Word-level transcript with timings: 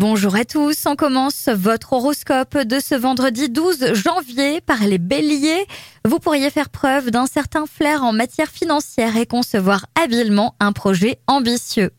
Bonjour 0.00 0.34
à 0.34 0.46
tous, 0.46 0.86
on 0.86 0.96
commence 0.96 1.50
votre 1.50 1.92
horoscope 1.92 2.56
de 2.56 2.80
ce 2.80 2.94
vendredi 2.94 3.50
12 3.50 3.92
janvier 3.92 4.62
par 4.62 4.86
les 4.86 4.96
béliers. 4.96 5.66
Vous 6.06 6.18
pourriez 6.18 6.48
faire 6.48 6.70
preuve 6.70 7.10
d'un 7.10 7.26
certain 7.26 7.66
flair 7.66 8.02
en 8.02 8.14
matière 8.14 8.48
financière 8.48 9.18
et 9.18 9.26
concevoir 9.26 9.84
habilement 10.02 10.54
un 10.58 10.72
projet 10.72 11.18
ambitieux. 11.26 11.90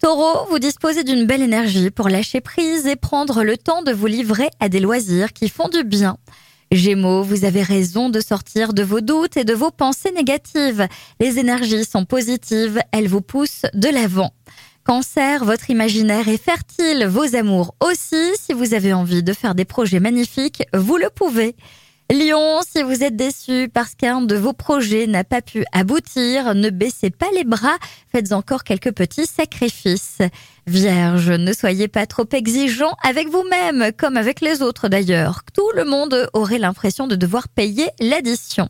Taureau, 0.00 0.46
vous 0.48 0.58
disposez 0.58 1.04
d'une 1.04 1.26
belle 1.26 1.42
énergie 1.42 1.90
pour 1.90 2.08
lâcher 2.08 2.40
prise 2.40 2.86
et 2.86 2.96
prendre 2.96 3.44
le 3.44 3.58
temps 3.58 3.82
de 3.82 3.92
vous 3.92 4.06
livrer 4.06 4.48
à 4.58 4.70
des 4.70 4.80
loisirs 4.80 5.34
qui 5.34 5.50
font 5.50 5.68
du 5.68 5.84
bien. 5.84 6.16
Gémeaux, 6.72 7.22
vous 7.22 7.44
avez 7.44 7.62
raison 7.62 8.08
de 8.08 8.20
sortir 8.20 8.72
de 8.72 8.82
vos 8.82 9.02
doutes 9.02 9.36
et 9.36 9.44
de 9.44 9.52
vos 9.52 9.70
pensées 9.70 10.12
négatives. 10.12 10.88
Les 11.20 11.38
énergies 11.38 11.84
sont 11.84 12.06
positives, 12.06 12.80
elles 12.92 13.08
vous 13.08 13.20
poussent 13.20 13.66
de 13.74 13.90
l'avant. 13.90 14.32
Cancer, 14.90 15.44
votre 15.44 15.70
imaginaire 15.70 16.26
est 16.26 16.42
fertile, 16.42 17.06
vos 17.06 17.36
amours 17.36 17.76
aussi. 17.78 18.32
Si 18.34 18.52
vous 18.52 18.74
avez 18.74 18.92
envie 18.92 19.22
de 19.22 19.32
faire 19.32 19.54
des 19.54 19.64
projets 19.64 20.00
magnifiques, 20.00 20.64
vous 20.74 20.96
le 20.96 21.08
pouvez. 21.14 21.54
Lion, 22.10 22.58
si 22.68 22.82
vous 22.82 23.04
êtes 23.04 23.14
déçu 23.14 23.70
parce 23.72 23.94
qu'un 23.94 24.20
de 24.20 24.34
vos 24.34 24.52
projets 24.52 25.06
n'a 25.06 25.22
pas 25.22 25.42
pu 25.42 25.64
aboutir, 25.70 26.56
ne 26.56 26.70
baissez 26.70 27.10
pas 27.10 27.28
les 27.36 27.44
bras, 27.44 27.76
faites 28.10 28.32
encore 28.32 28.64
quelques 28.64 28.90
petits 28.90 29.26
sacrifices. 29.26 30.22
Vierge, 30.66 31.30
ne 31.30 31.52
soyez 31.52 31.86
pas 31.86 32.06
trop 32.06 32.26
exigeant 32.32 32.96
avec 33.04 33.28
vous-même, 33.28 33.92
comme 33.96 34.16
avec 34.16 34.40
les 34.40 34.60
autres 34.60 34.88
d'ailleurs. 34.88 35.42
Tout 35.54 35.70
le 35.76 35.84
monde 35.84 36.28
aurait 36.32 36.58
l'impression 36.58 37.06
de 37.06 37.14
devoir 37.14 37.46
payer 37.46 37.86
l'addition. 38.00 38.68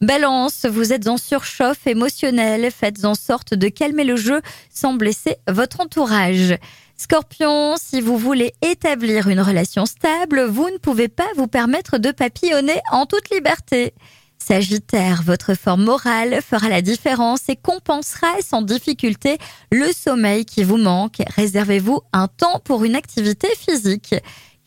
Balance, 0.00 0.64
vous 0.64 0.92
êtes 0.92 1.08
en 1.08 1.16
surchauffe 1.16 1.86
émotionnelle, 1.86 2.70
faites 2.70 3.04
en 3.04 3.16
sorte 3.16 3.54
de 3.54 3.68
calmer 3.68 4.04
le 4.04 4.16
jeu 4.16 4.40
sans 4.70 4.94
blesser 4.94 5.36
votre 5.48 5.80
entourage. 5.80 6.54
Scorpion, 6.96 7.74
si 7.76 8.00
vous 8.00 8.16
voulez 8.16 8.54
établir 8.62 9.28
une 9.28 9.40
relation 9.40 9.86
stable, 9.86 10.44
vous 10.44 10.70
ne 10.70 10.78
pouvez 10.78 11.08
pas 11.08 11.28
vous 11.36 11.48
permettre 11.48 11.98
de 11.98 12.12
papillonner 12.12 12.80
en 12.92 13.06
toute 13.06 13.30
liberté. 13.30 13.92
Sagittaire, 14.38 15.22
votre 15.24 15.54
forme 15.54 15.84
morale 15.84 16.40
fera 16.42 16.68
la 16.68 16.80
différence 16.80 17.48
et 17.48 17.56
compensera 17.56 18.28
sans 18.40 18.62
difficulté 18.62 19.38
le 19.72 19.92
sommeil 19.92 20.44
qui 20.44 20.62
vous 20.62 20.76
manque. 20.76 21.22
Réservez-vous 21.36 22.00
un 22.12 22.28
temps 22.28 22.60
pour 22.64 22.84
une 22.84 22.94
activité 22.94 23.48
physique. 23.56 24.14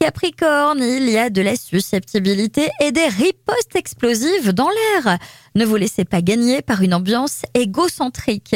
Capricorne, 0.01 0.81
il 0.81 1.07
y 1.11 1.19
a 1.19 1.29
de 1.29 1.43
la 1.43 1.55
susceptibilité 1.55 2.69
et 2.83 2.91
des 2.91 3.05
ripostes 3.05 3.75
explosives 3.75 4.51
dans 4.51 4.67
l'air. 4.67 5.19
Ne 5.53 5.63
vous 5.63 5.75
laissez 5.75 6.05
pas 6.05 6.23
gagner 6.23 6.63
par 6.63 6.81
une 6.81 6.95
ambiance 6.95 7.43
égocentrique. 7.53 8.55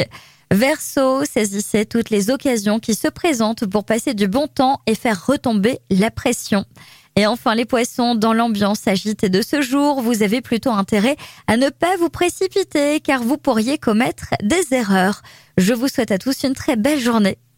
Verseau, 0.50 1.24
saisissez 1.24 1.86
toutes 1.86 2.10
les 2.10 2.30
occasions 2.30 2.80
qui 2.80 2.96
se 2.96 3.06
présentent 3.06 3.64
pour 3.64 3.84
passer 3.84 4.12
du 4.12 4.26
bon 4.26 4.48
temps 4.48 4.80
et 4.88 4.96
faire 4.96 5.24
retomber 5.24 5.78
la 5.88 6.10
pression. 6.10 6.64
Et 7.14 7.28
enfin 7.28 7.54
les 7.54 7.64
poissons, 7.64 8.16
dans 8.16 8.32
l'ambiance 8.32 8.88
agitée 8.88 9.28
de 9.28 9.40
ce 9.40 9.62
jour, 9.62 10.02
vous 10.02 10.24
avez 10.24 10.40
plutôt 10.40 10.72
intérêt 10.72 11.16
à 11.46 11.56
ne 11.56 11.68
pas 11.68 11.96
vous 11.96 12.10
précipiter 12.10 12.98
car 12.98 13.22
vous 13.22 13.38
pourriez 13.38 13.78
commettre 13.78 14.34
des 14.42 14.74
erreurs. 14.74 15.22
Je 15.58 15.74
vous 15.74 15.86
souhaite 15.86 16.10
à 16.10 16.18
tous 16.18 16.42
une 16.42 16.54
très 16.54 16.74
belle 16.74 16.98
journée. 16.98 17.38